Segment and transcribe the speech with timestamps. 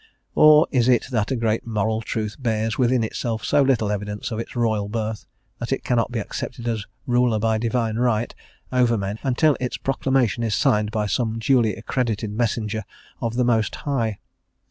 [0.33, 4.39] Or is it that a great moral truth bears within itself so little evidence of
[4.39, 5.27] its royal birth,
[5.59, 8.33] that it cannot be accepted as ruler by divine right
[8.71, 12.81] over men until its proclamation is signed by some duly accredited messenger
[13.21, 14.17] of the Most High?